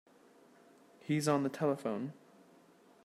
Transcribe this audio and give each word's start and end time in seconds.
He's 0.99 1.27
on 1.27 1.43
the 1.43 1.49
telephone. 1.49 2.13